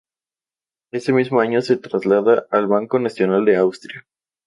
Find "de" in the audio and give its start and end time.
3.45-3.57